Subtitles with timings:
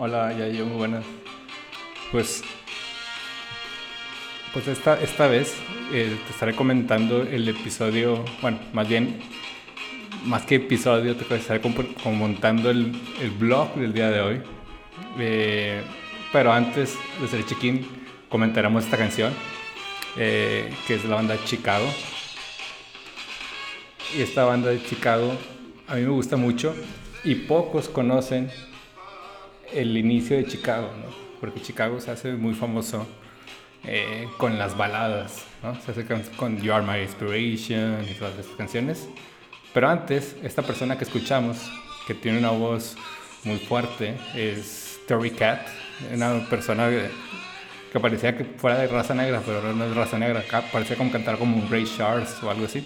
[0.00, 1.04] Hola, ya yo, muy buenas.
[2.12, 2.44] Pues,
[4.52, 5.56] pues esta, esta vez
[5.92, 9.18] eh, te estaré comentando el episodio, bueno, más bien,
[10.22, 14.42] más que episodio, te estaré comentando el, el blog del día de hoy.
[15.18, 15.82] Eh,
[16.32, 17.84] pero antes de hacer check-in,
[18.28, 19.32] comentaremos esta canción,
[20.16, 21.92] eh, que es la banda Chicago.
[24.16, 25.36] Y esta banda de Chicago
[25.88, 26.72] a mí me gusta mucho
[27.24, 28.48] y pocos conocen
[29.72, 31.28] el inicio de Chicago, ¿no?
[31.40, 33.06] porque Chicago se hace muy famoso
[33.84, 35.80] eh, con las baladas, ¿no?
[35.80, 36.04] se hace
[36.36, 39.08] con, You Are My Inspiration y todas estas canciones.
[39.72, 41.70] Pero antes, esta persona que escuchamos,
[42.06, 42.96] que tiene una voz
[43.44, 45.68] muy fuerte, es Terry Cat,
[46.12, 46.88] una persona
[47.92, 51.38] que, parecía que fuera de raza negra, pero no es raza negra, parecía como cantar
[51.38, 52.84] como un Ray Charles o algo así.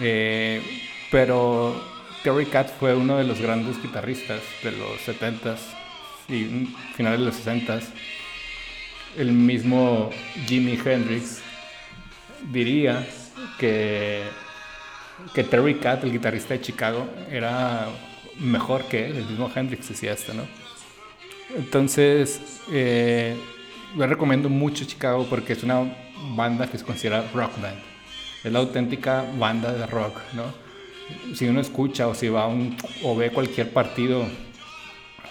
[0.00, 0.62] Eh,
[1.10, 1.74] pero
[2.22, 5.58] Terry Cat fue uno de los grandes guitarristas de los 70s
[6.28, 7.82] y finales de los 60s.
[9.16, 10.10] El mismo
[10.46, 11.42] Jimi Hendrix
[12.50, 13.04] diría
[13.58, 14.22] que,
[15.34, 17.88] que Terry Cat, el guitarrista de Chicago, era
[18.38, 20.46] mejor que él, el mismo Hendrix decía esto, ¿no?
[21.56, 23.36] Entonces, eh,
[23.96, 25.92] le recomiendo mucho Chicago porque es una
[26.36, 27.78] banda que se considera rock band.
[28.44, 30.71] Es la auténtica banda de rock, ¿no?
[31.34, 34.26] Si uno escucha o si va un, o ve cualquier partido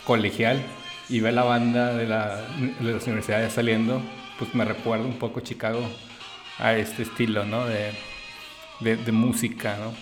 [0.06, 0.62] colegial
[1.10, 2.42] y ve la banda de, la,
[2.80, 4.02] de las universidades saliendo,
[4.40, 5.82] pues me recuerda un poco Chicago
[6.58, 7.66] a este estilo, ¿no?
[7.66, 7.92] De,
[8.80, 9.94] de, música, ¿no?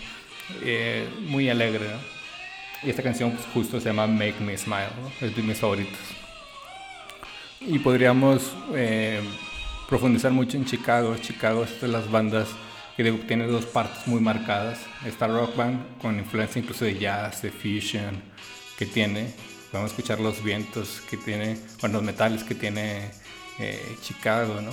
[0.62, 1.86] Eh, muy alegre.
[2.82, 4.88] Y esta canción pues, justo se llama Make Me Smile.
[5.20, 5.98] Es de mis favoritos.
[7.60, 9.20] Y podríamos eh,
[9.88, 11.16] profundizar mucho en Chicago.
[11.18, 12.48] Chicago es de las bandas
[13.04, 14.78] que tiene dos partes muy marcadas.
[15.04, 18.22] Esta rock band con influencia incluso de jazz, de fusion
[18.78, 19.32] que tiene.
[19.72, 23.10] Vamos a escuchar los vientos que tiene, bueno, los metales que tiene
[23.58, 24.72] eh, Chicago, ¿no?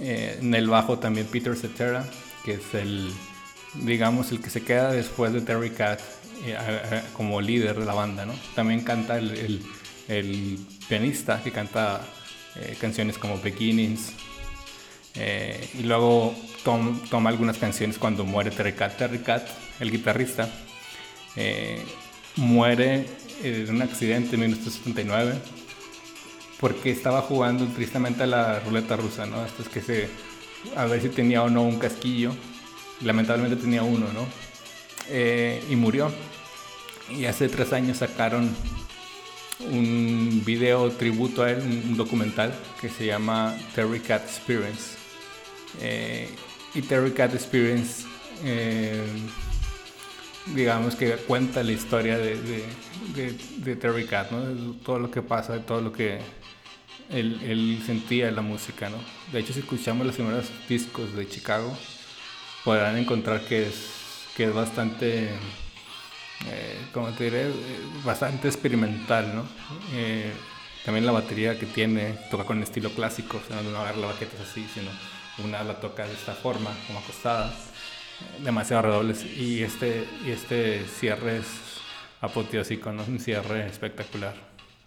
[0.00, 2.04] Eh, en el bajo también Peter Cetera,
[2.44, 3.10] que es el,
[3.74, 6.00] digamos, el que se queda después de Terry Cat
[6.44, 8.34] eh, como líder de la banda, ¿no?
[8.54, 9.62] También canta el,
[10.08, 10.58] el
[10.88, 12.00] pianista que canta
[12.80, 14.12] canciones como Beginnings,
[15.18, 16.34] eh, y luego
[16.64, 18.96] toma algunas canciones cuando muere Terry Cat.
[18.96, 19.48] Terry Cat,
[19.80, 20.48] el guitarrista,
[21.36, 21.82] eh,
[22.36, 23.06] muere
[23.42, 25.34] en un accidente en 1979
[26.60, 29.44] porque estaba jugando tristemente a la ruleta rusa, ¿no?
[29.44, 30.08] Esto es que se,
[30.76, 32.32] a ver si tenía o no un casquillo.
[33.02, 34.26] Lamentablemente tenía uno, ¿no?
[35.08, 36.12] Eh, y murió.
[37.16, 38.54] Y hace tres años sacaron
[39.60, 44.97] un video tributo a él, un documental que se llama Terry Cat Experience.
[45.80, 46.28] Eh,
[46.74, 48.04] y Terry Cat Experience,
[48.44, 49.02] eh,
[50.54, 52.64] digamos que cuenta la historia de,
[53.80, 54.74] Terry Cat, ¿no?
[54.84, 56.20] todo lo que pasa, todo lo que
[57.10, 58.88] él, él, sentía en la música.
[58.90, 58.98] ¿no?
[59.32, 61.76] De hecho, si escuchamos los primeros discos de Chicago,
[62.64, 65.30] podrán encontrar que es, que es bastante,
[66.46, 67.50] eh, como te diré,
[68.04, 69.34] bastante experimental.
[69.34, 69.44] ¿no?
[70.84, 74.42] también la batería que tiene, toca con estilo clásico, o sea, no agarra la baqueta
[74.42, 74.90] así, sino
[75.44, 77.52] una la toca de esta forma, como acostada,
[78.40, 79.24] demasiado redobles.
[79.24, 81.46] Y este, y este cierre es
[82.20, 83.04] apoteósico, ¿no?
[83.04, 84.34] un cierre espectacular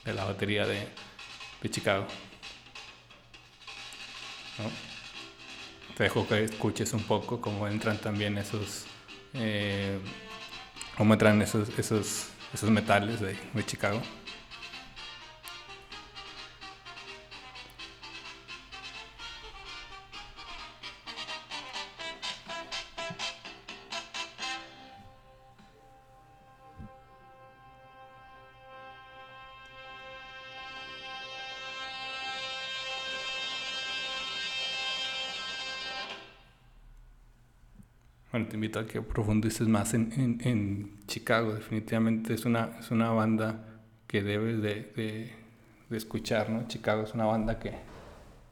[0.06, 0.88] de la batería de,
[1.70, 2.08] Chicago.
[5.96, 8.86] Te dejo que escuches un poco cómo entran también esos,
[9.36, 10.00] eh,
[10.98, 14.02] cómo entran esos, esos, esos metales de Chicago.
[38.32, 41.54] Bueno, te invito a que profundices más en, en, Chicago.
[41.54, 43.66] Definitivamente es una, es una banda
[44.08, 45.34] que debes de,
[45.90, 46.66] de, escuchar, ¿no?
[46.68, 47.74] Chicago es una banda que,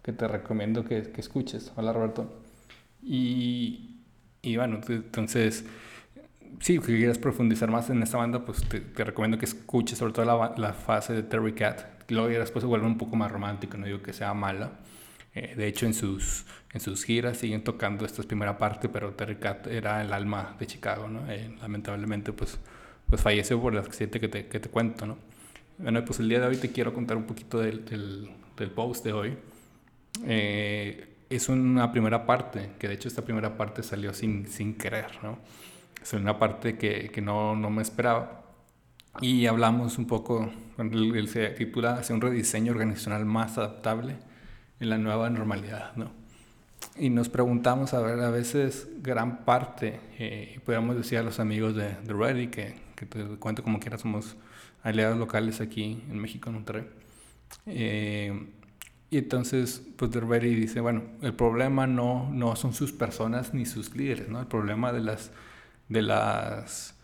[0.04, 1.72] que te recomiendo que, que, escuches.
[1.78, 2.42] Hola, Roberto.
[3.02, 4.02] Y,
[4.42, 5.66] y bueno, entonces,
[6.60, 10.12] sí, si quieres profundizar más en esta banda, pues te, te recomiendo que escuches sobre
[10.12, 12.04] todo la, la, fase de Terry Cat.
[12.10, 14.72] Luego después se vuelve un poco más romántico, no digo que sea mala
[15.40, 19.38] eh, de hecho, en sus, en sus giras siguen tocando esta primera parte, pero Terry
[19.38, 21.32] Cat era el alma de Chicago, ¿no?
[21.32, 22.60] Eh, lamentablemente, pues,
[23.08, 25.18] pues falleció por el accidente que te, que te cuento, ¿no?
[25.78, 29.06] Bueno, pues el día de hoy te quiero contar un poquito del, del, del post
[29.06, 29.38] de hoy.
[30.26, 35.08] Eh, es una primera parte, que de hecho esta primera parte salió sin, sin querer,
[35.24, 35.40] ¿no?
[36.02, 38.44] Es una parte que, que no, no me esperaba.
[39.22, 44.18] y hablamos un poco, él se titula Hacia un rediseño organizacional más adaptable
[44.80, 46.12] en la nueva normalidad, ¿no?
[46.96, 51.40] Y nos preguntamos, a ver, a veces gran parte, eh, y podríamos decir a los
[51.40, 54.36] amigos de, de Ready, que, que te cuento como quiera, somos
[54.84, 56.88] aliados locales aquí en México, en Monterrey.
[57.66, 58.48] Eh,
[59.10, 63.96] y entonces, pues Ready dice, bueno, el problema no, no son sus personas ni sus
[63.96, 64.40] líderes, ¿no?
[64.40, 65.32] El problema de las,
[65.88, 66.96] de las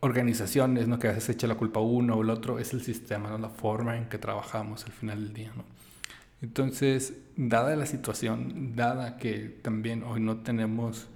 [0.00, 0.98] organizaciones, ¿no?
[0.98, 3.38] Que a veces echa la culpa uno o el otro, es el sistema, ¿no?
[3.38, 5.64] La forma en que trabajamos al final del día, ¿no?
[6.42, 11.08] Entonces, dada la situación, dada que también hoy no tenemos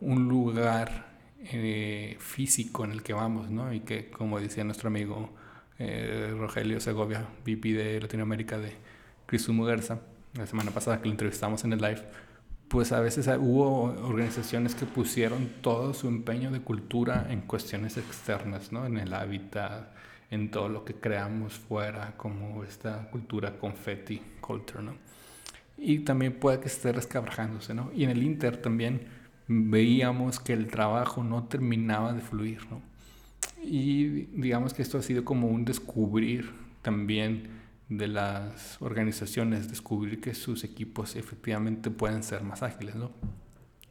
[0.00, 1.14] un lugar
[1.52, 3.72] eh, físico en el que vamos, ¿no?
[3.72, 5.30] Y que, como decía nuestro amigo
[5.78, 8.72] eh, Rogelio Segovia, VP de Latinoamérica de
[9.26, 10.00] Cristo Muguerza,
[10.34, 12.02] la semana pasada que lo entrevistamos en el live,
[12.68, 18.72] pues a veces hubo organizaciones que pusieron todo su empeño de cultura en cuestiones externas,
[18.72, 18.86] ¿no?
[18.86, 19.94] En el hábitat,
[20.30, 24.94] en todo lo que creamos fuera, como esta cultura confetti culture, ¿no?
[25.76, 27.90] Y también puede que esté rescabrajándose, ¿no?
[27.94, 29.06] Y en el Inter también
[29.48, 32.80] veíamos que el trabajo no terminaba de fluir, ¿no?
[33.62, 36.52] Y digamos que esto ha sido como un descubrir
[36.82, 37.48] también
[37.88, 43.10] de las organizaciones descubrir que sus equipos efectivamente pueden ser más ágiles, ¿no?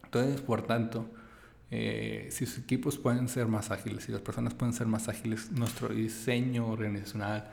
[0.03, 1.09] Entonces, por tanto,
[1.71, 5.51] eh, si sus equipos pueden ser más ágiles, si las personas pueden ser más ágiles,
[5.51, 7.49] nuestro diseño organizacional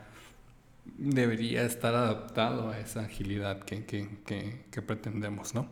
[0.85, 5.67] debería estar adaptado a esa agilidad que, que, que, pretendemos, ¿no?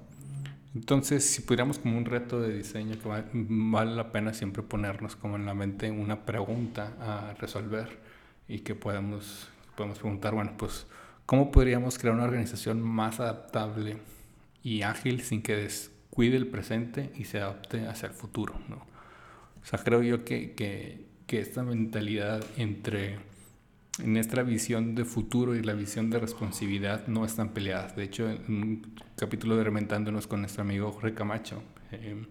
[0.76, 5.36] Entonces, si pudiéramos como un reto de diseño que vale la pena siempre ponernos como
[5.36, 8.00] en la mente una pregunta a resolver
[8.48, 10.86] y que podamos podemos preguntar, bueno, pues,
[11.26, 13.96] ¿cómo podríamos crear una organización más adaptable
[14.62, 18.60] y ágil sin que descuide el presente y se adapte hacia el futuro?
[18.68, 18.76] ¿no?
[18.76, 23.20] O sea, creo yo que, que, que esta mentalidad entre
[24.02, 27.96] en esta visión de futuro y la visión de responsabilidad no están peleadas.
[27.96, 31.62] De hecho, en un capítulo de Rementándonos con nuestro amigo Jorge Camacho,
[31.92, 32.26] eh,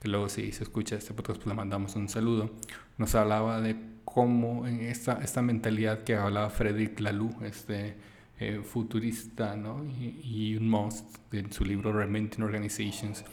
[0.00, 2.50] que luego si se escucha este podcast, pues le mandamos un saludo,
[2.98, 7.96] nos hablaba de como en esta, esta mentalidad que hablaba Frederick Laloux, este
[8.38, 9.84] eh, futurista ¿no?
[9.84, 13.24] y, un most en su libro Reinventing Organizations,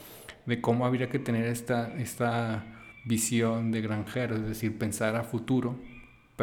[0.46, 2.64] de cómo habría que tener esta, esta
[3.04, 5.76] visión de granjero, es decir, pensar a futuro,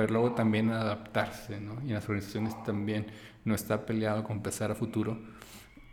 [0.01, 1.81] pero luego también adaptarse, ¿no?
[1.84, 3.07] y en las organizaciones también
[3.46, 5.19] no está peleado con pensar a futuro,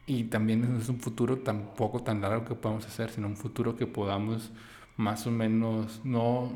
[0.06, 3.76] y también no es un futuro tampoco tan largo que podamos hacer, sino un futuro
[3.76, 4.52] que podamos
[4.96, 6.52] más o menos no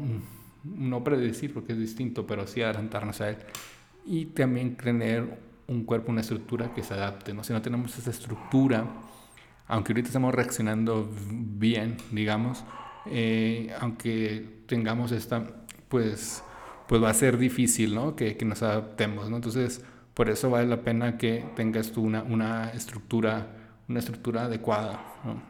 [0.65, 3.37] no predecir porque es distinto, pero sí adelantarnos a él.
[4.07, 7.45] Y también tener un cuerpo, una estructura que se adapte, ¿no?
[7.45, 8.87] Si no tenemos esa estructura,
[9.69, 12.65] aunque ahorita estamos reaccionando bien, digamos,
[13.07, 15.47] eh, aunque tengamos esta,
[15.89, 16.43] pues,
[16.91, 18.17] pues va a ser difícil, ¿no?
[18.17, 19.37] Que, que, nos adaptemos, ¿no?
[19.37, 19.81] Entonces,
[20.13, 23.47] por eso vale la pena que tengas tú una, una estructura,
[23.89, 25.41] una estructura adecuada, ¿no?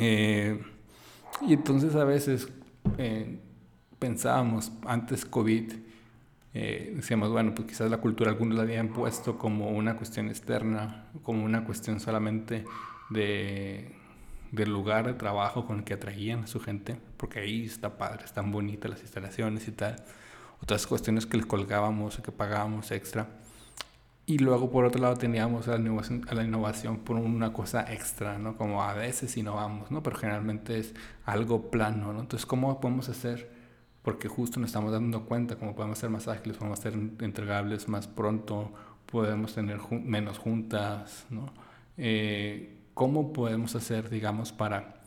[0.00, 0.58] eh,
[1.46, 2.48] y entonces a veces
[2.96, 3.38] eh,
[3.98, 5.74] pensábamos antes COVID,
[6.54, 11.10] eh, decíamos, bueno, pues quizás la cultura algunos la habían puesto como una cuestión externa,
[11.22, 12.64] como una cuestión solamente
[13.10, 13.94] de,
[14.52, 18.24] del lugar de trabajo con el que atraían a su gente, porque ahí está padre,
[18.24, 20.02] están bonitas las instalaciones y tal.
[20.62, 23.28] Otras cuestiones que les colgábamos o que pagábamos extra.
[24.26, 27.92] Y luego por otro lado teníamos a la innovación, a la innovación por una cosa
[27.92, 28.56] extra, ¿no?
[28.56, 30.02] Como a veces innovamos, ¿no?
[30.02, 32.20] Pero generalmente es algo plano, ¿no?
[32.20, 33.50] Entonces, ¿cómo podemos hacer
[34.02, 38.06] porque justo nos estamos dando cuenta cómo podemos ser más ágiles, podemos ser entregables más
[38.06, 38.72] pronto,
[39.06, 41.52] podemos tener menos juntas, ¿no?
[41.96, 44.99] Eh, ¿Cómo podemos hacer, digamos, para,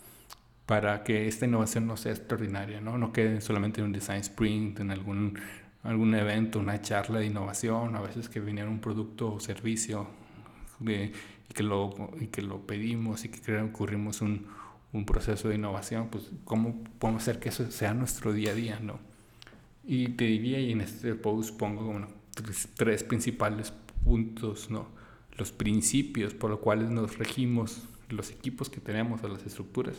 [0.66, 2.98] para que esta innovación no sea extraordinaria, ¿no?
[2.98, 5.40] No quede solamente en un design sprint, en algún,
[5.84, 10.08] algún evento, una charla de innovación, a veces que viniera un producto o servicio
[10.80, 11.12] de,
[11.50, 14.48] y, que lo, y que lo pedimos y que ocurrimos un
[14.94, 18.80] un proceso de innovación, pues cómo podemos hacer que eso sea nuestro día a día,
[18.80, 19.00] ¿no?
[19.84, 22.08] Y te diría, y en este post pongo como
[22.76, 23.74] tres, principales
[24.06, 24.88] puntos, ¿no?
[25.36, 29.98] Los principios por los cuales nos regimos los equipos que tenemos o las estructuras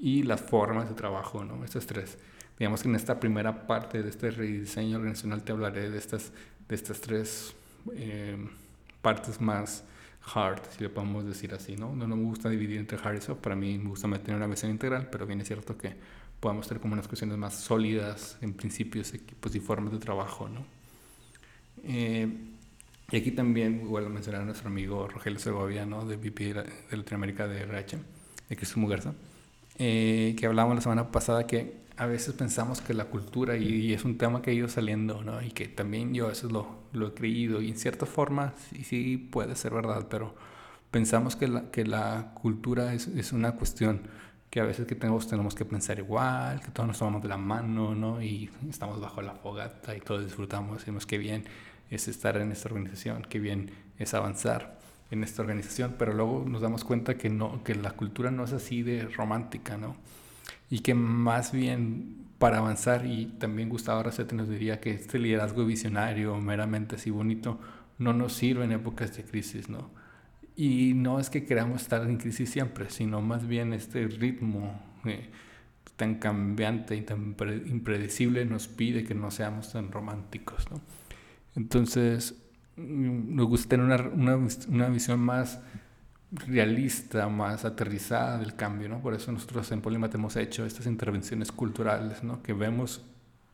[0.00, 1.64] y las formas de trabajo, ¿no?
[1.64, 2.18] Estas tres.
[2.58, 6.32] Digamos que en esta primera parte de este rediseño organizacional te hablaré de estas,
[6.68, 7.54] de estas tres
[7.94, 8.36] eh,
[9.02, 9.84] partes más
[10.34, 11.94] hard, si le podemos decir así, ¿no?
[11.94, 14.70] No, me gusta dividir entre hard y soft, para mí me gusta mantener una visión
[14.70, 15.94] integral, pero bien es cierto que
[16.40, 20.66] podemos tener como unas cuestiones más sólidas en principios, equipos y formas de trabajo, ¿no?
[21.84, 22.28] Eh,
[23.10, 26.04] y aquí también vuelvo a mencionar a nuestro amigo Rogelio Segovia, ¿no?
[26.04, 27.98] De VP de Latinoamérica de RH,
[28.48, 29.14] de Cristo Muguerza.
[29.78, 34.04] Eh, que hablábamos la semana pasada, que a veces pensamos que la cultura, y, es
[34.04, 35.42] un tema que ha ido saliendo, ¿no?
[35.42, 38.84] Y que también yo a veces lo, lo he creído, y en cierta forma sí,
[38.84, 40.34] sí puede ser verdad, pero
[40.90, 44.02] pensamos que la, que la cultura es, es una cuestión
[44.50, 47.36] que a veces que tenemos, tenemos que pensar igual, que todos nos tomamos de la
[47.36, 48.22] mano, ¿no?
[48.22, 51.44] Y estamos bajo la fogata y todos disfrutamos, decimos que bien
[51.90, 54.78] es estar en esta organización, qué bien es avanzar
[55.10, 58.52] en esta organización, pero luego nos damos cuenta que, no, que la cultura no es
[58.52, 59.96] así de romántica, ¿no?
[60.70, 65.64] Y que más bien para avanzar, y también Gustavo Racete nos diría que este liderazgo
[65.64, 67.58] visionario, meramente así bonito,
[67.98, 69.90] no nos sirve en épocas de crisis, ¿no?
[70.56, 75.30] Y no es que queramos estar en crisis siempre, sino más bien este ritmo eh,
[75.96, 77.36] tan cambiante y tan
[77.66, 80.80] impredecible nos pide que no seamos tan románticos, ¿no?
[81.54, 82.34] Entonces,
[82.76, 85.60] nos gusta tener una, una, una, visión más
[86.30, 89.00] realista, más aterrizada del cambio, ¿no?
[89.00, 92.42] Por eso nosotros en Polimat hemos hecho estas intervenciones culturales, ¿no?
[92.42, 93.02] Que vemos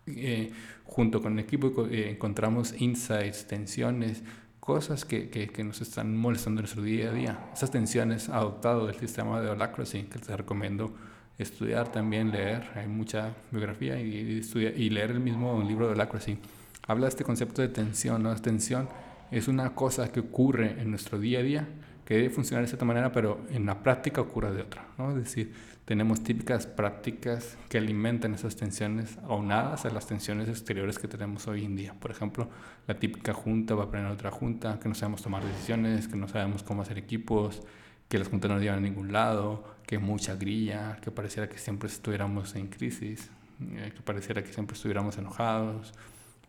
[0.06, 0.52] eh,
[0.84, 4.22] junto con el equipo, eh, encontramos insights, tensiones,
[4.58, 7.50] cosas que, que, que, nos están molestando en nuestro día a día.
[7.52, 10.94] Esas tensiones adoptado del sistema de Holacracy, que te recomiendo
[11.38, 16.38] estudiar también, leer, hay mucha biografía y, y, y leer el mismo libro de Holacracy
[16.86, 18.22] habla de este concepto de tensión.
[18.22, 18.34] ¿no?
[18.36, 18.88] Tensión
[19.32, 21.68] es una cosa que ocurre en nuestro día a día,
[22.04, 24.86] que debe funcionar de cierta manera, pero en la práctica ocurre de otra.
[24.98, 25.10] ¿no?
[25.10, 25.52] Es decir,
[25.86, 31.64] tenemos típicas prácticas que alimentan esas tensiones aunadas a las tensiones exteriores que tenemos hoy
[31.64, 31.94] en día.
[31.98, 32.48] Por ejemplo,
[32.86, 36.28] la típica junta va a poner otra junta, que no sabemos tomar decisiones, que no
[36.28, 37.62] sabemos cómo hacer equipos,
[38.08, 41.88] que las juntas no llevan a ningún lado, que mucha grilla, que pareciera que siempre
[41.88, 45.94] estuviéramos en crisis, eh, que pareciera que siempre estuviéramos enojados,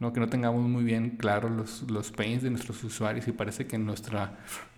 [0.04, 0.14] ¿no?
[0.14, 3.78] que no tengamos muy bien claros los, los pains de nuestros usuarios y parece que
[3.78, 4.20] nuestro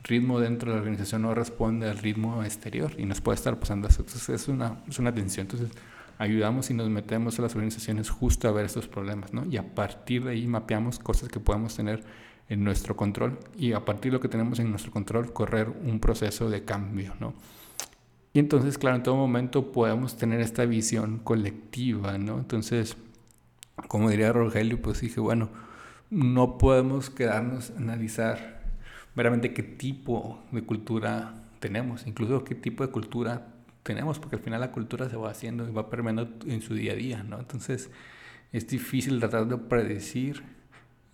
[0.04, 3.88] ritmo dentro de la organización no responde al ritmo exterior y nos puede estar pasando
[3.88, 4.04] eso.
[4.04, 5.48] Entonces es una, es una tensión.
[5.50, 5.72] Entonces
[6.20, 9.44] ayudamos y nos metemos a las organizaciones justo a ver estos problemas ¿no?
[9.46, 12.04] y a partir de ahí mapeamos cosas que podemos tener
[12.48, 16.00] en nuestro control y a partir de lo que tenemos en nuestro control correr un
[16.00, 17.16] proceso de cambio.
[17.20, 17.34] ¿no?
[18.36, 22.38] Y entonces, claro, en todo momento podemos tener esta visión colectiva, ¿no?
[22.38, 22.98] Entonces,
[23.88, 25.50] como diría Rogelio, pues dije, bueno,
[26.10, 28.62] no podemos quedarnos a analizar
[29.54, 33.48] qué tipo de cultura tenemos, incluso qué tipo de cultura
[33.84, 36.94] tenemos, porque al final la cultura se va haciendo y va permeando en su día
[36.94, 37.40] a día, ¿no?
[37.40, 37.90] Entonces
[38.52, 40.44] es difícil tratar de predecir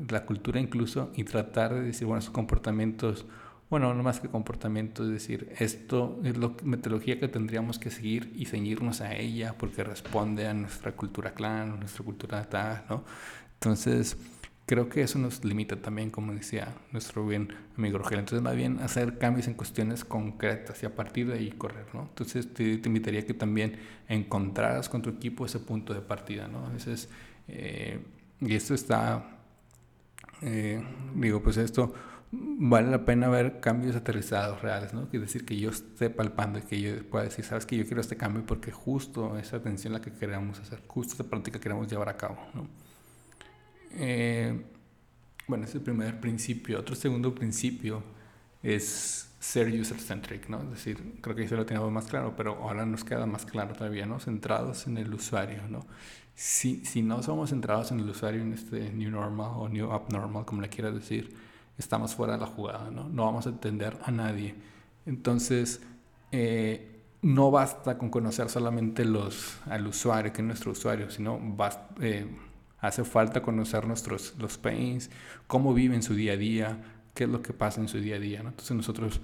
[0.09, 3.25] la cultura incluso y tratar de decir, bueno, esos comportamientos
[3.71, 8.33] bueno, no más que comportamiento, es decir, esto es la metodología que tendríamos que seguir
[8.35, 13.05] y ceñirnos a ella porque responde a nuestra cultura clan, nuestra cultura tal, ¿no?
[13.53, 14.17] Entonces,
[14.65, 17.47] creo que eso nos limita también, como decía nuestro bien
[17.77, 18.19] amigo Rogelio.
[18.19, 22.01] Entonces, más bien hacer cambios en cuestiones concretas y a partir de ahí correr, ¿no?
[22.09, 26.65] Entonces, te, te invitaría que también encontraras con tu equipo ese punto de partida, ¿no?
[26.65, 26.71] A
[27.47, 27.99] eh,
[28.41, 29.37] y esto está,
[30.41, 30.83] eh,
[31.15, 31.93] digo, pues esto
[32.31, 35.07] vale la pena ver cambios aterrizados reales, ¿no?
[35.11, 37.99] Es decir, que yo esté palpando y que yo pueda decir, sabes que yo quiero
[37.99, 41.89] este cambio porque justo esa atención la que queremos hacer, justo esa práctica que queremos
[41.89, 42.67] llevar a cabo, ¿no?
[43.95, 44.65] Eh,
[45.47, 46.79] bueno, ese es el primer principio.
[46.79, 48.01] Otro segundo principio
[48.63, 50.61] es ser user-centric, ¿no?
[50.61, 53.73] Es decir, creo que eso lo teníamos más claro, pero ahora nos queda más claro
[53.73, 54.19] todavía, ¿no?
[54.19, 55.85] Centrados en el usuario, ¿no?
[56.35, 60.45] Si, si no somos centrados en el usuario, en este new normal o new abnormal,
[60.45, 61.35] como le quieras decir,
[61.81, 63.09] estamos fuera de la jugada, ¿no?
[63.09, 64.55] No vamos a entender a nadie.
[65.05, 65.81] Entonces,
[66.31, 71.39] eh, no basta con conocer solamente los, al usuario, que es nuestro usuario, sino
[71.99, 72.25] eh,
[72.79, 75.09] hace falta conocer nuestros, los pains,
[75.47, 76.77] cómo viven su día a día,
[77.13, 78.49] qué es lo que pasa en su día a día, ¿no?
[78.49, 79.21] Entonces nosotros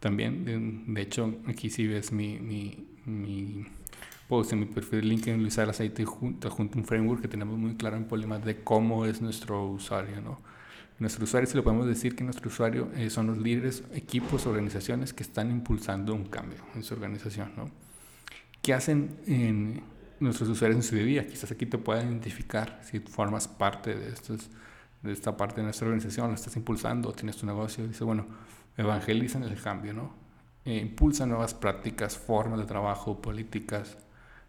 [0.00, 3.66] también, de, hecho, aquí si ves mi, mi, mi
[4.28, 7.74] post en mi perfil de LinkedIn, Luis Aceite, junto, junto un framework que tenemos muy
[7.76, 10.38] claro en Polymath de cómo es nuestro usuario, ¿no?
[10.98, 15.12] Nuestro usuario, si lo podemos decir que nuestro usuario eh, son los líderes, equipos, organizaciones
[15.12, 17.52] que están impulsando un cambio en su organización.
[17.56, 17.68] ¿no?
[18.62, 19.82] ¿Qué hacen en
[20.20, 21.26] nuestros usuarios en su día?
[21.26, 24.50] Quizás aquí te puedan identificar si formas parte de, estos,
[25.02, 28.26] de esta parte de nuestra organización, lo estás impulsando, tienes tu negocio, dice, bueno,
[28.76, 30.14] evangelizan el cambio, ¿no?
[30.64, 33.98] E impulsan nuevas prácticas, formas de trabajo, políticas,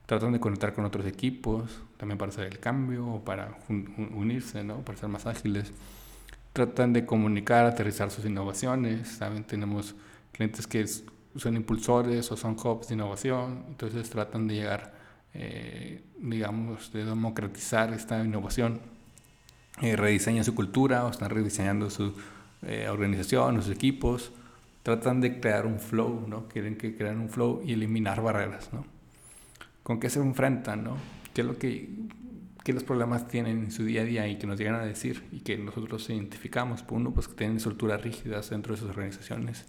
[0.05, 4.77] tratan de conectar con otros equipos, también para hacer el cambio o para unirse, ¿no?
[4.77, 5.73] Para ser más ágiles
[6.55, 9.09] tratan de comunicar, aterrizar sus innovaciones.
[9.09, 9.43] ¿saben?
[9.43, 9.93] Tenemos
[10.31, 14.93] clientes que son impulsores o son hubs de innovación, entonces tratan de llegar,
[15.33, 18.79] eh, digamos, de democratizar esta innovación.
[19.81, 22.13] Eh, rediseñan su cultura o están rediseñando su
[22.61, 24.31] eh, organización, sus equipos.
[24.81, 26.47] Tratan de crear un flow, ¿no?
[26.47, 28.95] Quieren que crean un flow y eliminar barreras, ¿no?
[29.85, 30.97] con qué se enfrentan, ¿no?
[31.31, 31.87] ¿Qué es lo que
[32.65, 35.23] qué los problemas tienen en su día a día y que nos llegan a decir
[35.31, 36.81] y que nosotros identificamos.
[36.81, 39.67] Por uno, pues que tienen estructuras rígidas dentro de sus organizaciones,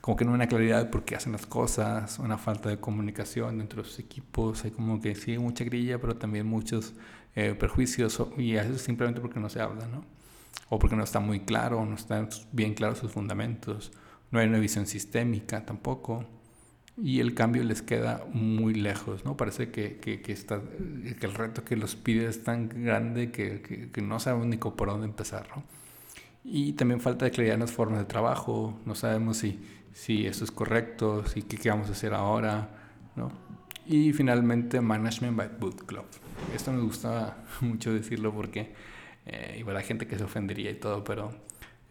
[0.00, 2.78] como que no hay una claridad de por qué hacen las cosas, una falta de
[2.80, 6.94] comunicación dentro de sus equipos, hay como que sí, mucha grilla, pero también muchos
[7.36, 10.02] eh, perjuicios y eso es simplemente porque no se habla, ¿no?
[10.70, 13.92] O porque no está muy claro, no están bien claros sus fundamentos,
[14.30, 16.24] no hay una visión sistémica tampoco
[17.02, 19.36] y el cambio les queda muy lejos, ¿no?
[19.36, 20.60] Parece que, que, que, está,
[21.18, 24.88] que el reto que los pide es tan grande que, que, no sabemos ni por
[24.88, 25.62] dónde empezar, ¿no?
[26.44, 29.58] Y también falta de claridad en las formas de trabajo, no sabemos si,
[29.92, 32.68] si eso es correcto, si qué, qué vamos a hacer ahora,
[33.16, 33.30] ¿no?
[33.86, 36.04] Y finalmente, Management by Boot Club.
[36.54, 38.72] Esto me gusta mucho decirlo porque
[39.26, 41.30] eh, igual hay gente que se ofendería y todo, pero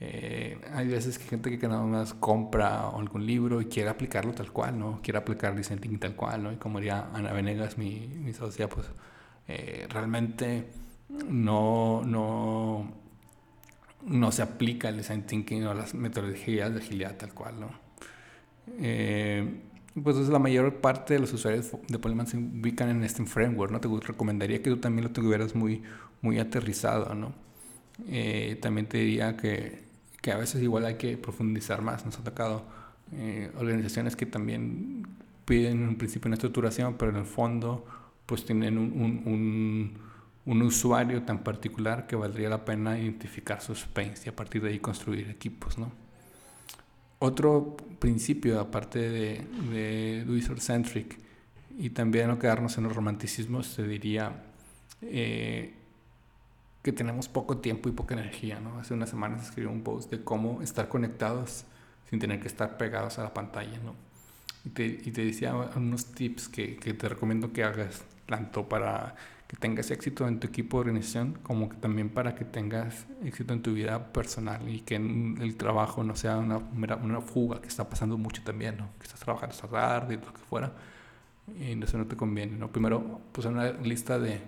[0.01, 4.51] eh, hay veces que gente que nada más compra algún libro y quiere aplicarlo tal
[4.51, 5.01] cual, ¿no?
[5.03, 6.53] Quiere aplicar design tal cual, ¿no?
[6.53, 8.87] Y como diría Ana Venegas, mi, mi socia, pues
[9.49, 10.67] eh, realmente
[11.27, 12.93] no, no,
[14.05, 17.69] no se aplica el design thinking o las metodologías de agilidad tal cual, ¿no?
[18.79, 19.63] Eh,
[20.01, 23.81] pues la mayor parte de los usuarios de Polymath se ubican en este framework, ¿no?
[23.81, 25.83] Te recomendaría que tú también lo tuvieras muy,
[26.21, 27.33] muy aterrizado, ¿no?
[28.61, 29.88] también te diría que
[30.21, 32.05] que a veces igual hay que profundizar más.
[32.05, 32.63] Nos ha tocado
[33.13, 35.07] eh, organizaciones que también
[35.45, 37.85] piden en un principio una estructuración, pero en el fondo
[38.25, 39.93] pues tienen un, un,
[40.45, 44.69] un, usuario tan particular que valdría la pena identificar sus pains y a partir de
[44.69, 45.91] ahí construir equipos, ¿no?
[47.17, 51.17] Otro principio, aparte de, de user centric
[51.79, 54.43] y también no quedarnos en los romanticismos, se diría
[55.01, 55.73] eh,
[56.89, 58.79] que tenemos poco tiempo y poca energía, ¿no?
[58.79, 61.65] Hace unas semanas escribí un post de cómo estar conectados
[62.09, 63.93] sin tener que estar pegados a la pantalla, ¿no?
[64.65, 69.13] Y te, y te decía unos tips que, que, te recomiendo que hagas, tanto para
[69.47, 73.53] que tengas éxito en tu equipo de organización, como que también para que tengas éxito
[73.53, 77.87] en tu vida personal y que el trabajo no sea una, una fuga que está
[77.87, 78.89] pasando mucho también, ¿no?
[78.97, 80.73] Que estás trabajando hasta tarde y lo que fuera,
[81.55, 82.71] y eso no te conviene, ¿no?
[82.71, 84.41] Primero, pues una lista de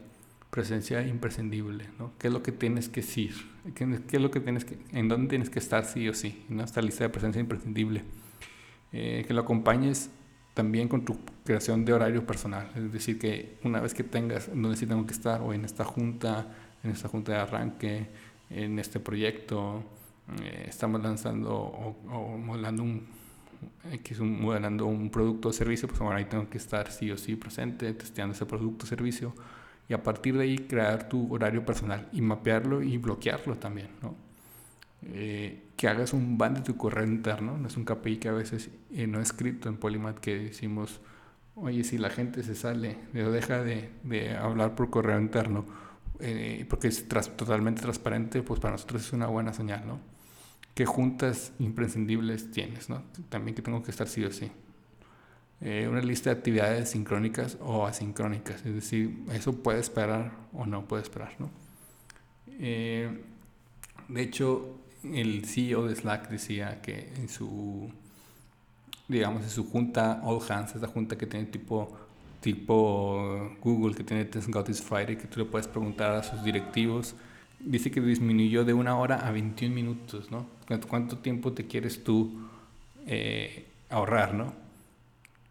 [0.52, 2.12] presencia imprescindible, ¿no?
[2.20, 3.34] ¿Qué es lo que tienes que decir?
[3.74, 6.46] ¿Qué, es lo que tienes que, en dónde tienes que estar sí o sí?
[6.50, 6.64] ¿no?
[6.64, 8.04] Esta lista de presencia imprescindible.
[8.92, 10.10] Eh, que lo acompañes
[10.54, 12.70] también con tu creación de horario personal.
[12.76, 15.86] Es decir, que una vez que tengas donde sí tengo que estar, o en esta
[15.86, 16.48] junta,
[16.84, 18.08] en esta junta de arranque,
[18.50, 19.82] en este proyecto,
[20.44, 23.08] eh, estamos lanzando o, modelando un,
[23.94, 27.18] X, un, modelando un producto o servicio, pues ahora ahí tengo que estar sí o
[27.18, 29.34] sí presente, testeando ese producto o servicio
[29.92, 34.16] y a partir de ahí crear tu horario personal y mapearlo y bloquearlo también, ¿no?
[35.02, 38.32] Eh, que hagas un ban de tu correo interno, no es un KPI que a
[38.32, 41.02] veces eh, no he escrito en Polymath que decimos,
[41.56, 45.66] oye, si la gente se sale, deja de, de hablar por correo interno,
[46.22, 50.00] eh, porque es totalmente transparente, pues para nosotros es una buena señal, ¿no?
[50.74, 53.04] ¿Qué juntas imprescindibles tienes, ¿no?
[53.28, 54.54] También que tengo que estar sí o sí.
[55.64, 60.88] Eh, una lista de actividades sincrónicas o asincrónicas, es decir, eso puede esperar o no
[60.88, 61.52] puede esperar, ¿no?
[62.60, 63.22] Eh,
[64.08, 67.92] de hecho, el CEO de Slack decía que en su,
[69.08, 71.96] digamos, en su junta All Hands, esa junta que tiene tipo,
[72.42, 76.44] tipo Google, que tiene Test God is Friday, que tú le puedes preguntar a sus
[76.44, 77.14] directivos,
[77.60, 80.48] dice que disminuyó de una hora a 21 minutos, ¿no?
[80.90, 82.50] ¿Cuánto tiempo te quieres tú
[83.06, 84.61] eh, ahorrar, ¿no?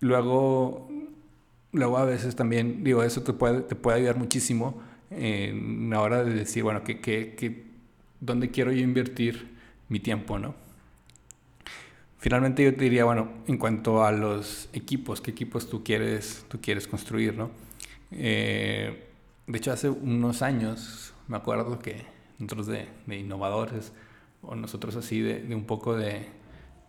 [0.00, 0.88] Luego,
[1.72, 6.24] luego a veces también, digo, eso te puede, te puede ayudar muchísimo en la hora
[6.24, 7.64] de decir, bueno, que,
[8.20, 9.56] ¿dónde quiero yo invertir
[9.88, 10.54] mi tiempo, no?
[12.18, 16.60] Finalmente yo te diría, bueno, en cuanto a los equipos, ¿qué equipos tú quieres, tú
[16.60, 17.50] quieres construir, no?
[18.12, 19.06] Eh,
[19.46, 22.04] de hecho, hace unos años me acuerdo que
[22.38, 23.92] nosotros de, de innovadores,
[24.42, 26.26] o nosotros así de, de un poco de,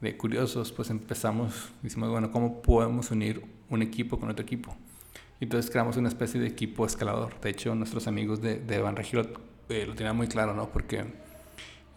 [0.02, 4.76] de curiosos, pues empezamos, decimos, bueno, ¿cómo podemos unir un equipo con otro equipo?
[5.40, 7.40] Y entonces creamos una especie de equipo escalador.
[7.40, 9.22] De hecho, nuestros amigos de, de Van Regio
[9.70, 10.70] eh, lo tenían muy claro, ¿no?
[10.70, 11.06] Porque,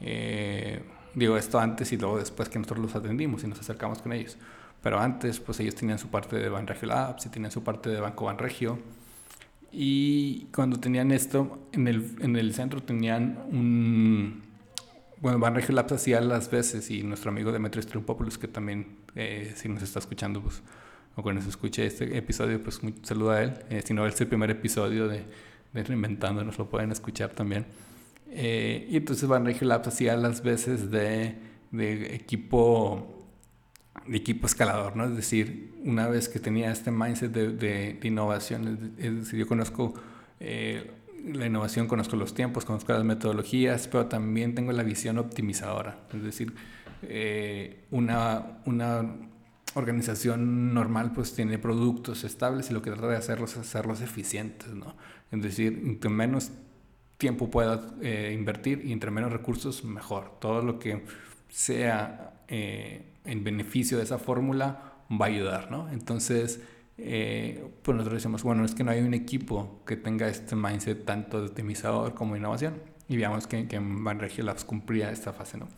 [0.01, 0.83] eh,
[1.15, 4.37] digo, esto antes y luego después que nosotros los atendimos y nos acercamos con ellos.
[4.83, 7.89] Pero antes, pues ellos tenían su parte de Van Regio Labs y tenían su parte
[7.91, 8.79] de Banco Van Regio.
[9.73, 14.44] Y cuando tenían esto, en el, en el centro tenían un,
[15.25, 19.55] bueno, Van Regio Labs hacía las veces y nuestro amigo Demetrius Triumpopoulos, que también, eh,
[19.57, 20.61] si nos está escuchando, pues,
[21.17, 23.55] o cuando se escuche este episodio, pues un saludo a él.
[23.71, 25.23] Eh, si no, es el primer episodio de,
[25.73, 27.65] de Reinventando, nos lo pueden escuchar también.
[28.33, 31.37] Eh, y entonces Van Regio Labs hacía las veces de,
[31.71, 33.25] de equipo
[34.07, 35.07] de equipo escalador, ¿no?
[35.07, 39.95] Es decir, una vez que tenía este mindset de, de, innovación, es, decir, yo conozco
[40.39, 40.91] eh,
[41.33, 45.99] la innovación, conozco los tiempos, conozco las metodologías, pero también tengo la visión optimizadora.
[46.13, 46.55] Es decir,
[47.03, 49.17] eh, una, una
[49.75, 54.73] organización normal pues tiene productos estables y lo que trata de hacerlos es hacerlos eficientes,
[54.75, 54.97] ¿no?
[55.31, 56.53] Es decir, entre menos
[57.19, 60.39] tiempo pueda eh, invertir y entre menos recursos, mejor.
[60.41, 61.05] Todo lo que
[61.49, 65.89] sea en beneficio de esa fórmula va a ayudar, ¿no?
[65.91, 66.61] Entonces,
[66.99, 71.05] eh, pues nosotros decimos, bueno, es que no hay un equipo que tenga este mindset
[71.05, 72.75] tanto de optimizador como de innovación.
[73.09, 75.69] Y veamos que, que Banregio Labs cumplía esta fase, ¿no?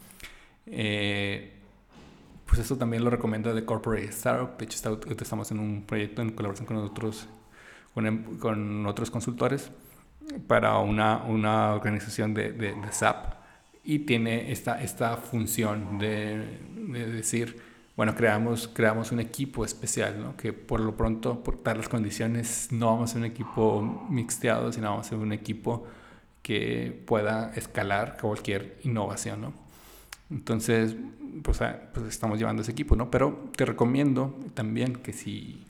[0.66, 1.52] Eh,
[2.46, 4.56] pues eso también lo recomiendo de Corporate Startup.
[4.56, 4.78] De hecho,
[5.22, 7.28] estamos en un proyecto en colaboración con otros,
[7.94, 9.70] con, em, con otros consultores
[10.46, 13.36] para una, una organización de, de, de SAP
[13.84, 17.60] y tiene esta, esta función de, de, decir,
[17.96, 20.36] bueno, creamos, creamos un equipo especial, ¿no?
[20.36, 24.70] que por lo pronto, por dar las condiciones, no vamos a ser un equipo mixteado,
[24.70, 25.86] sino vamos a ser un equipo
[26.42, 29.40] que pueda escalar cualquier innovación.
[29.40, 29.52] ¿no?
[30.30, 30.94] Entonces,
[31.42, 33.10] pues, ah, pues estamos llevando ese equipo, ¿no?
[33.10, 35.64] Pero te recomiendo también que si,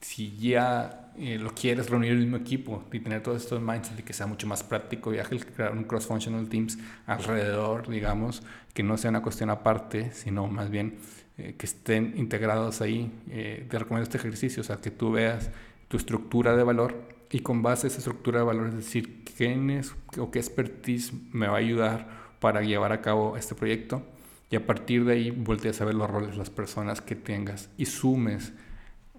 [0.00, 4.02] si ya eh, lo quieres reunir el mismo equipo y tener todos estos mindsets de
[4.02, 8.42] que sea mucho más práctico y ágil, crear un cross-functional teams alrededor, digamos,
[8.74, 10.98] que no sea una cuestión aparte, sino más bien
[11.38, 13.10] eh, que estén integrados ahí.
[13.30, 15.50] Eh, te recomiendo este ejercicio, o sea, que tú veas
[15.88, 16.94] tu estructura de valor
[17.30, 21.12] y con base a esa estructura de valor, es decir, quién es o qué expertise
[21.32, 22.08] me va a ayudar
[22.40, 24.02] para llevar a cabo este proyecto
[24.50, 27.86] y a partir de ahí volteas a ver los roles, las personas que tengas y
[27.86, 28.52] sumes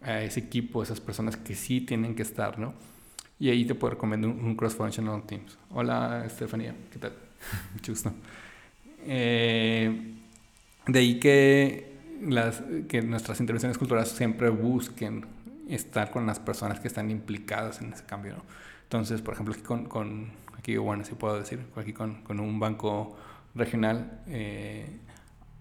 [0.01, 2.73] a ese equipo, esas personas que sí tienen que estar, ¿no?
[3.39, 5.57] Y ahí te puedo recomendar un, cross-functional teams.
[5.71, 7.13] Hola, Estefanía, ¿qué tal?
[7.73, 8.13] Mucho gusto.
[9.05, 10.13] Eh,
[10.87, 11.94] de ahí que,
[12.25, 15.25] las, que nuestras intervenciones culturales siempre busquen
[15.67, 18.35] estar con las personas que están implicadas en ese cambio.
[18.83, 22.59] Entonces, por ejemplo, aquí con, con aquí, bueno, si puedo decir, aquí con, con un
[22.59, 23.15] banco
[23.55, 24.99] regional, eh,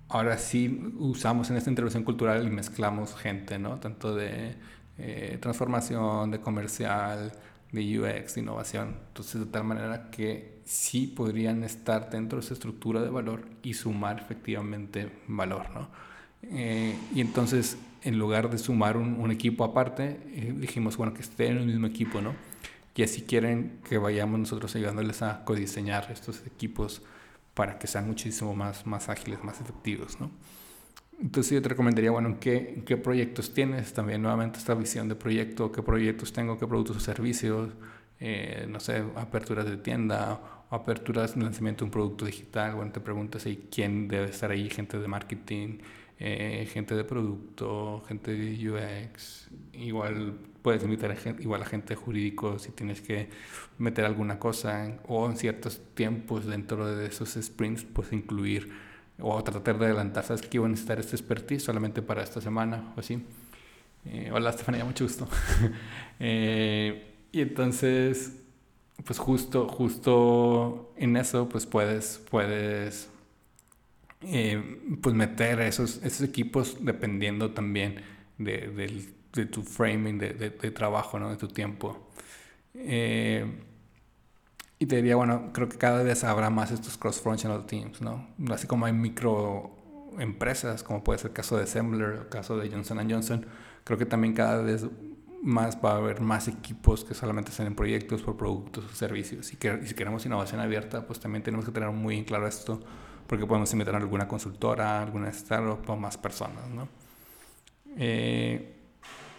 [0.08, 3.78] ahora sí usamos en esta intervención cultural y mezclamos gente, ¿no?
[3.80, 4.56] Tanto de
[4.98, 7.32] eh, transformación, de comercial,
[7.72, 8.96] de UX, de innovación.
[9.08, 13.74] Entonces, de tal manera que sí podrían estar dentro de esa estructura de valor y
[13.74, 15.88] sumar efectivamente valor, ¿no?
[16.50, 21.52] Eh, y entonces, en lugar de sumar un, equipo aparte, eh, dijimos, bueno, que estén
[21.52, 22.34] en el mismo equipo, ¿no?
[22.94, 27.02] Y así quieren que vayamos nosotros ayudándoles a codiseñar estos equipos
[27.54, 30.30] para que sean muchísimo más, más ágiles, más efectivos, ¿no?
[31.20, 33.92] Entonces yo te recomendaría, bueno, ¿qué, ¿qué proyectos tienes?
[33.92, 37.70] También nuevamente esta visión de proyecto, qué proyectos tengo, qué productos o servicios,
[38.20, 43.00] eh, no sé, aperturas de tienda, o aperturas lanzamiento de un producto digital, bueno, te
[43.00, 45.78] preguntas ahí quién debe estar ahí, gente de marketing,
[46.18, 51.94] eh, gente de producto, gente de UX, igual puedes invitar a gente, igual a gente
[51.94, 53.28] jurídico si tienes que
[53.78, 58.70] meter alguna cosa o en ciertos tiempos dentro de esos sprints, pues incluir
[59.18, 62.92] o tratar de adelantar, sabes que iban a necesitar este expertise solamente para esta semana
[62.96, 63.22] o así.
[64.06, 65.26] Eh, hola Estefanía, mucho gusto.
[66.20, 68.42] eh, y entonces,
[69.04, 73.08] pues justo, justo en eso, pues puedes, puedes
[74.26, 78.02] eh, pues meter esos, esos equipos dependiendo también
[78.38, 81.30] de, del de tu framing de, de, trabajo, ¿no?
[81.30, 82.08] de tu tiempo.
[82.74, 83.44] Eh,
[84.78, 88.28] y te diría, bueno, creo que cada vez habrá más estos cross-functional teams, ¿no?
[88.50, 93.10] Así como hay microempresas, como puede ser el caso de Assembler, el caso de Johnson
[93.10, 93.46] Johnson,
[93.84, 94.86] creo que también cada vez
[95.42, 99.52] más va a haber más equipos que solamente estén en proyectos por productos o servicios.
[99.52, 102.46] Y, que, y si queremos innovación abierta, pues también tenemos que tener muy en claro
[102.46, 102.80] esto,
[103.26, 106.88] porque podemos invitar a alguna consultora, alguna startup o más personas, ¿no?
[107.96, 108.74] Eh,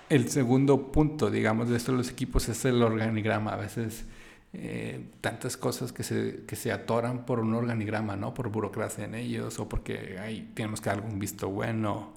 [0.09, 3.53] el segundo punto, digamos, de esto de los equipos es el organigrama.
[3.53, 4.05] A veces
[4.53, 8.33] eh, tantas cosas que se, que se atoran por un organigrama, ¿no?
[8.33, 12.13] Por burocracia en ellos o porque ahí tenemos que dar algún visto bueno.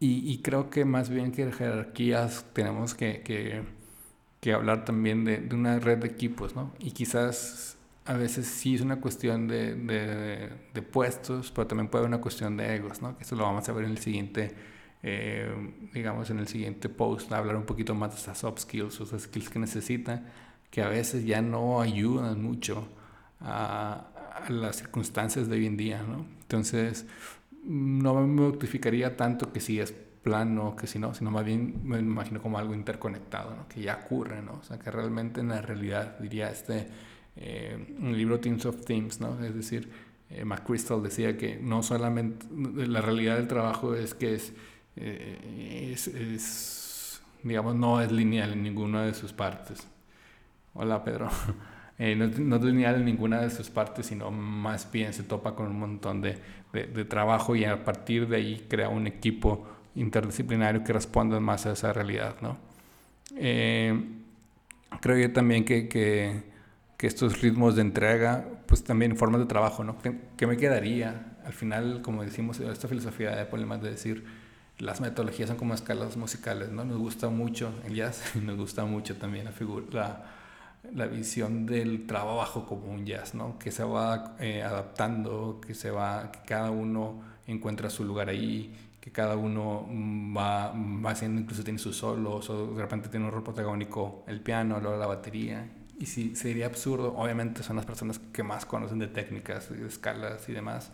[0.00, 3.62] Y, y, creo que más bien que jerarquías tenemos que, que,
[4.40, 6.72] que hablar también de, de, una red de equipos, ¿no?
[6.78, 7.77] Y quizás
[8.08, 12.20] a veces sí es una cuestión de, de, de puestos, pero también puede ser una
[12.20, 13.16] cuestión de egos, ¿no?
[13.20, 14.54] Eso lo vamos a ver en el siguiente
[15.02, 15.48] eh,
[15.92, 19.22] digamos, en el siguiente post, hablar un poquito más de esas soft skills, o esas
[19.22, 20.24] skills que necesita,
[20.70, 22.88] que a veces ya no ayudan mucho
[23.40, 24.08] a,
[24.48, 26.24] las circunstancias de hoy en día, ¿no?
[26.42, 27.06] Entonces,
[27.64, 31.98] no me notificaría tanto que si es plano, que si no, sino más bien me
[31.98, 33.68] imagino como algo interconectado, ¿no?
[33.68, 34.54] Que ya ocurre, ¿no?
[34.60, 36.88] O sea, que realmente en la realidad, diría este,
[37.40, 39.42] eh, un libro Teams of Themes, ¿no?
[39.44, 39.88] Es decir,
[40.30, 44.52] eh, McChrystal decía que no solamente la realidad del trabajo es que es,
[44.96, 49.86] eh, es, digamos, no es lineal en ninguna de sus partes.
[50.74, 51.28] Hola Pedro.
[52.00, 55.56] Eh, no, no, es lineal en ninguna de sus partes, sino más bien se topa
[55.56, 56.38] con un montón de,
[56.72, 61.72] de, trabajo y a partir de ahí crea un equipo interdisciplinario que responda más a
[61.72, 62.36] esa realidad.
[62.40, 62.56] ¿no?
[63.34, 66.44] creo yo también que, que
[66.98, 69.96] que estos ritmos de entrega, pues también formas de trabajo, ¿no?
[70.36, 71.38] ¿Qué, me quedaría?
[71.44, 74.24] Al final, como decimos, esta filosofía de problemas de decir,
[74.78, 76.84] las metodologías son como escalas musicales, ¿no?
[76.84, 80.24] Nos gusta mucho el jazz y nos gusta mucho también la, figura,
[80.92, 83.60] la, visión del trabajo como un jazz, ¿no?
[83.60, 88.74] Que se va eh, adaptando, que se va, que cada uno encuentra su lugar ahí,
[89.00, 89.86] que cada uno
[90.36, 94.40] va, va haciendo, incluso tiene sus solos, o de repente tiene un rol protagónico el
[94.40, 95.64] piano, luego la batería,
[95.98, 100.48] y sí, sería absurdo, obviamente son las personas que más conocen de técnicas, de escalas
[100.48, 100.90] y demás,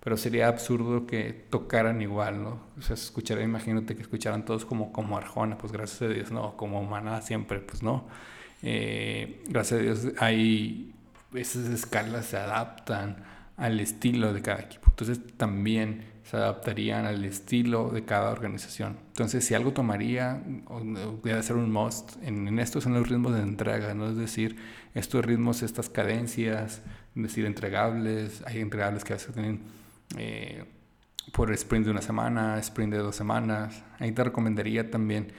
[0.00, 2.60] pero sería absurdo que tocaran igual, ¿no?
[2.78, 6.56] O sea, escuchar, imagínate que escucharan todos como, como Arjona, pues gracias a Dios, no,
[6.56, 8.06] como Maná siempre, pues no.
[8.62, 10.94] Eh, gracias a Dios hay,
[11.34, 13.16] esas escalas se adaptan
[13.56, 14.88] al estilo de cada equipo.
[14.88, 18.96] Entonces también se adaptarían al estilo de cada organización.
[19.08, 20.42] Entonces, si algo tomaría,
[21.22, 24.08] debe ser un must, en, estos son los ritmos de entrega, ¿no?
[24.08, 24.56] Es decir,
[24.94, 26.82] estos ritmos, estas cadencias,
[27.14, 29.60] es decir, entregables, hay entregables que a tienen
[30.16, 30.64] eh,
[31.32, 33.84] por sprint de una semana, sprint de dos semanas.
[33.98, 35.32] Ahí te recomendaría también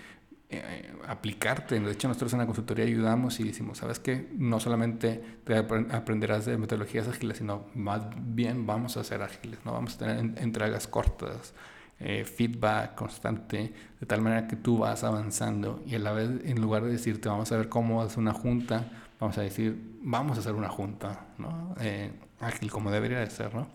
[0.48, 1.80] eh, aplicarte.
[1.80, 4.30] De hecho, nosotros en la consultoría ayudamos y decimos, ¿sabes qué?
[4.38, 9.74] No solamente te aprenderás de metodologías ágiles, sino más bien vamos a ser ágiles, ¿no?
[9.74, 11.54] Vamos a tener entregas cortas,
[12.00, 16.62] eh, feedback constante, de tal manera que tú vas avanzando y a la vez, en
[16.62, 20.42] lugar de decirte, vamos a ver cómo hacer una junta, vamos a decir, vamos a
[20.42, 21.76] hacer una junta, ¿no?
[21.80, 23.68] Eh, ágil como debería de ser, ¿no?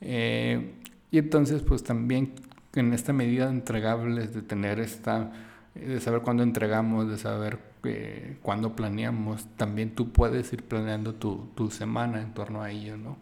[0.00, 2.34] y entonces, pues también
[2.74, 5.30] en esta medida entregables de tener esta
[5.74, 9.46] de saber cuándo entregamos, de saber eh, cuándo planeamos.
[9.56, 13.16] También tú puedes ir planeando tu, tu semana en torno a ello, ¿no?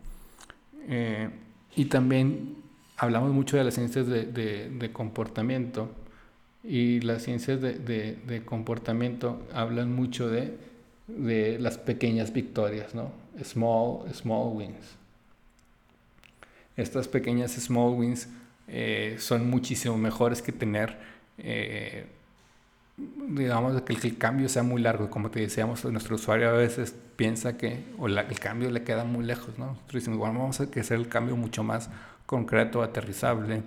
[0.89, 1.31] Eh,
[1.77, 2.57] y también
[2.97, 5.91] hablamos mucho de las ciencias de, de, comportamiento
[6.63, 10.59] y las ciencias de, de, comportamiento hablan mucho de,
[11.59, 13.11] las pequeñas victorias, ¿no?
[13.43, 14.97] Small, small wins.
[16.77, 18.29] Estas pequeñas small wins
[18.69, 20.97] eh, son muchísimo mejores que tener
[22.97, 25.11] digamos, que el, cambio sea muy largo.
[25.11, 29.25] Como te decíamos, nuestro usuario a veces piensa que o el cambio le queda muy
[29.25, 29.67] lejos, ¿no?
[29.67, 31.91] Nosotros decimos, bueno, vamos a hacer el cambio mucho más
[32.27, 33.63] concreto, aterrizable,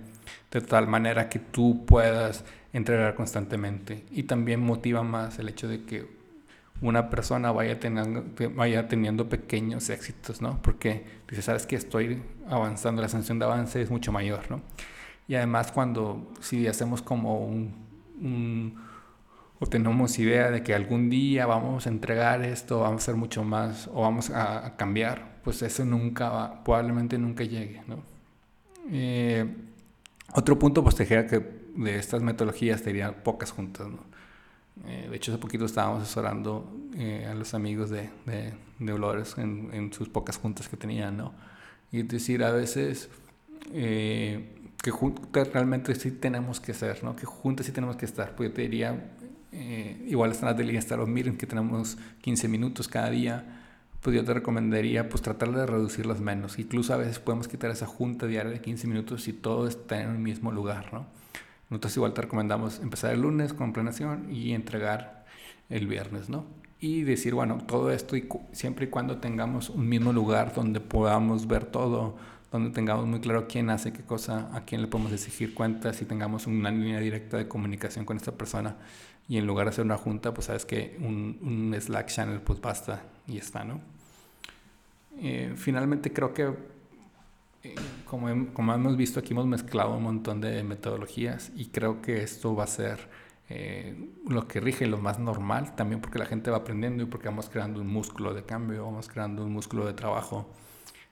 [0.50, 4.04] de tal manera que tú puedas entregar constantemente.
[4.10, 6.16] Y también motiva más el hecho de que
[6.80, 10.60] una persona vaya teniendo, vaya teniendo pequeños éxitos, ¿no?
[10.62, 14.60] Porque dice, sabes que estoy avanzando, la sensación de avance es mucho mayor, ¿no?
[15.28, 18.85] Y además cuando, si hacemos como un
[19.58, 23.42] o tenemos idea de que algún día vamos a entregar esto, vamos a hacer mucho
[23.42, 27.82] más o vamos a, cambiar, pues eso nunca va, probablemente nunca llegue.
[27.86, 28.02] ¿no?
[28.90, 29.46] Eh,
[30.34, 33.86] otro punto, pues te que de estas metodologías serían pocas juntas.
[33.88, 34.00] ¿no?
[34.86, 39.38] Eh, de hecho, hace poquito estábamos asesorando eh, a los amigos de, de, de Olores
[39.38, 41.16] en, en, sus pocas juntas que tenían.
[41.16, 41.32] ¿no?
[41.90, 43.08] Y es decir, a veces
[43.72, 47.16] que juntas realmente sí tenemos que ser, ¿no?
[47.16, 48.36] que juntas sí tenemos que estar.
[48.36, 49.15] Pues yo te diría,
[49.58, 53.62] eh, igual están las del Instagram Miren que tenemos 15 minutos cada día,
[54.02, 56.58] pues yo te recomendaría pues tratar de reducirlas menos.
[56.58, 60.10] Incluso a veces podemos quitar esa junta diaria de 15 minutos si todo está en
[60.10, 61.06] el mismo lugar, ¿no?
[61.70, 65.24] Nosotros igual te recomendamos empezar el lunes con planeación y entregar
[65.70, 66.44] el viernes, ¿no?
[66.78, 71.48] Y decir, bueno, todo esto y siempre y cuando tengamos un mismo lugar donde podamos
[71.48, 72.16] ver todo,
[72.52, 76.04] donde tengamos muy claro quién hace qué cosa, a quién le podemos exigir cuentas y
[76.04, 78.76] tengamos una línea directa de comunicación con esta persona,
[79.28, 82.60] y en lugar de hacer una junta, pues sabes que un, un Slack channel pues
[82.60, 83.80] basta y está, ¿no?
[85.18, 86.52] Eh, finalmente creo que,
[87.62, 92.22] eh, como, como, hemos visto aquí, hemos mezclado un montón de metodologías y creo que
[92.22, 93.08] esto va a ser
[93.48, 97.28] eh, lo que rige lo más normal, también porque la gente va aprendiendo y porque
[97.28, 100.50] vamos creando un músculo de cambio, vamos creando un músculo de trabajo.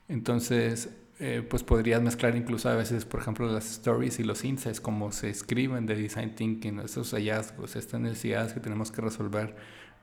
[0.07, 4.81] Entonces, eh, pues podrías mezclar incluso a veces, por ejemplo, las stories y los insights,
[4.81, 9.55] como se escriben de design thinking, esos hallazgos, estas necesidades que tenemos que resolver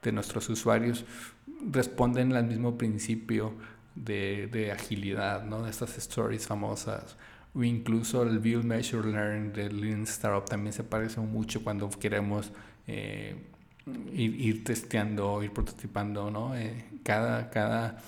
[0.03, 1.05] de nuestros usuarios,
[1.71, 3.55] responden al mismo principio
[3.95, 5.63] de, de agilidad, ¿no?
[5.63, 7.17] De estas stories famosas.
[7.55, 12.51] O incluso el Build, Measure, Learn de Lean Startup también se parece mucho cuando queremos
[12.87, 13.37] eh,
[14.15, 16.57] ir, ir, testeando, ir prototipando, ¿no?
[16.57, 18.03] Eh, cada, cada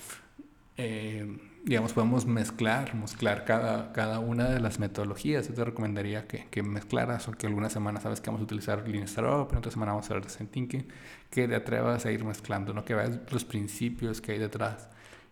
[1.65, 5.47] digamos, podemos mezclar, mezclar cada, cada una de las metodologías.
[5.47, 8.87] Yo te recomendaría que, que mezclaras o que alguna semana sabes que vamos a utilizar
[8.87, 10.85] Lean Startup, pero otra semana vamos a hablar de Design
[11.31, 12.85] que te atrevas a ir mezclando, ¿no?
[12.85, 14.89] que veas los principios que hay detrás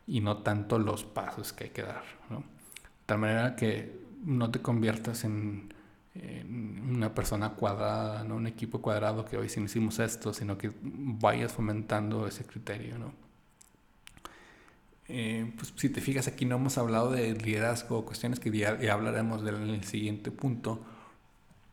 [0.08, 2.04] y no tanto los pasos que hay que dar.
[2.32, 2.40] ¿no?
[2.40, 2.44] De
[3.06, 5.72] tal manera que no te conviertas en,
[6.90, 11.52] una persona cuadrada, no un equipo cuadrado que hoy sí hicimos esto, sino que vayas
[11.52, 13.00] fomentando ese criterio.
[13.00, 13.23] ¿no?
[15.10, 19.44] Eh, pues si te fijas aquí no hemos hablado de liderazgo, cuestiones que ya, hablaremos
[19.44, 20.82] del, en el siguiente punto,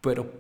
[0.00, 0.32] pero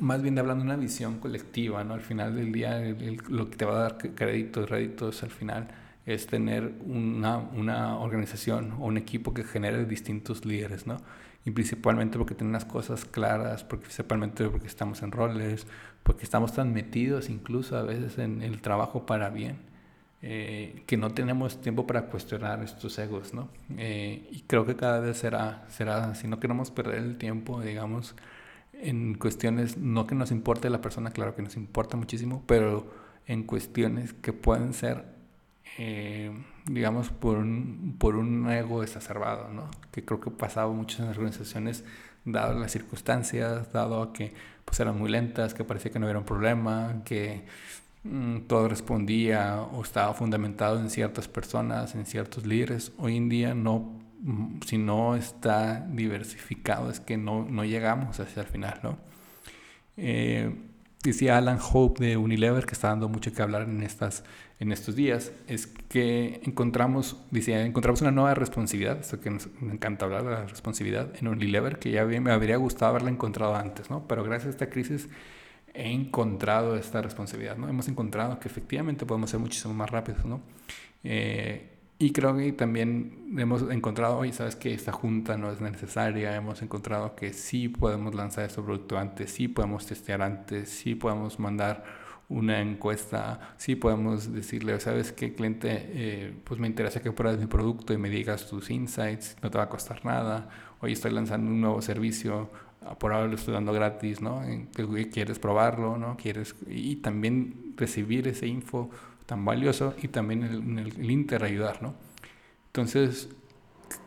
[0.00, 1.94] más bien hablando de una visión colectiva, ¿no?
[1.94, 2.80] Al final del día
[3.28, 5.68] lo que te va a dar créditos, réditos al final
[6.04, 10.98] es tener una, una, organización o un equipo que genere distintos líderes, ¿no?
[11.44, 15.66] Y principalmente porque tiene unas cosas claras, porque principalmente porque estamos en roles,
[16.02, 19.75] porque estamos tan metidos incluso a veces en el trabajo para bien
[20.22, 23.48] eh, que no tenemos tiempo para cuestionar estos egos, ¿no?
[23.76, 28.14] Eh, y creo que cada vez será, será, si no queremos perder el tiempo, digamos,
[28.72, 32.86] en cuestiones, no que nos importe la persona, claro que nos importa muchísimo, pero
[33.26, 35.04] en cuestiones que pueden ser,
[35.78, 36.30] eh,
[36.66, 39.70] digamos, por un, por un ego exacerbado, ¿no?
[39.92, 41.84] Que creo que pasaba mucho en las organizaciones,
[42.24, 44.32] dado las circunstancias, dado que
[44.64, 47.44] pues eran muy lentas, que parecía que no hubiera un problema, que
[48.46, 52.92] todo respondía o estaba fundamentado en ciertas personas, en ciertos líderes.
[52.98, 58.42] Hoy en día no, mm, si no está diversificado es que no, no llegamos hacia
[58.42, 58.98] el final, ¿no?
[59.96, 60.54] Eh,
[61.02, 64.24] decía Alan Hope de Unilever, que está dando mucho que hablar en, estas,
[64.60, 70.04] en estos días, es que encontramos, decía, encontramos una nueva responsabilidad, esto que nos, encanta
[70.04, 74.06] hablar de la responsabilidad en Unilever, que ya me habría gustado haberla encontrado antes, ¿no?
[74.06, 75.08] Pero gracias a esta crisis
[75.76, 77.68] he encontrado esta responsabilidad, ¿no?
[77.68, 80.40] Hemos encontrado que efectivamente podemos ser muchísimo más rápidos, ¿no?
[81.04, 86.36] Eh, y creo que también hemos encontrado, oye, sabes que esta junta no es necesaria,
[86.36, 91.38] hemos encontrado que sí podemos lanzar este producto antes, sí podemos testear antes, sí podemos
[91.38, 91.84] mandar
[92.28, 97.46] una encuesta, sí podemos decirle, sabes qué cliente, eh, pues me interesa que pruebes mi
[97.46, 101.50] producto y me digas tus insights, no te va a costar nada, hoy estoy lanzando
[101.50, 102.50] un nuevo servicio,
[102.94, 104.42] por ahora lo estoy dando gratis, ¿no?
[105.12, 106.16] Quieres probarlo, ¿no?
[106.16, 108.90] Quieres, y también recibir ese info
[109.26, 111.94] tan valioso y también en el, el, Inter ayudar, ¿no?
[112.68, 113.28] Entonces,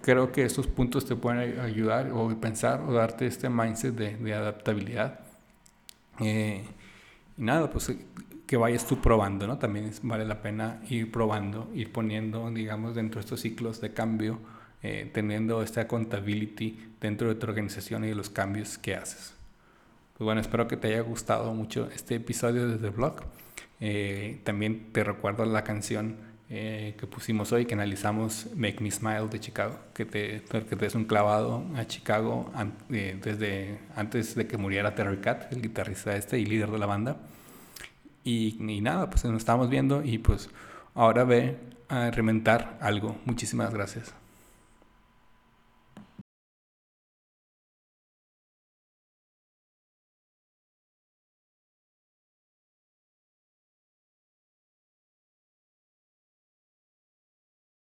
[0.02, 4.34] creo que estos puntos te pueden ayudar o pensar o darte este mindset de, de
[4.34, 5.20] adaptabilidad.
[6.20, 6.64] Eh,
[7.38, 7.92] y nada, pues
[8.46, 9.60] que vayas tú probando, ¿no?
[9.60, 14.40] También vale la pena ir probando, ir poniendo, digamos, dentro de estos ciclos de cambio,
[14.82, 19.34] eh, teniendo esta accountability dentro de tu organización y de los cambios que haces.
[20.18, 23.22] Pues bueno, espero que te haya gustado mucho este episodio desde el blog.
[23.82, 26.18] Eh, también te recuerdo la canción
[26.50, 30.98] eh, que pusimos hoy, que analizamos Make Me Smile de Chicago, que te, que te
[30.98, 32.52] un clavado a Chicago
[32.90, 37.18] desde antes de que muriera Terry Cat, el guitarrista este y líder de la banda.
[38.24, 40.50] Y, y nada, pues nos estamos viendo y pues
[40.96, 43.18] ahora ve a reventar algo.
[43.26, 44.14] Muchísimas gracias.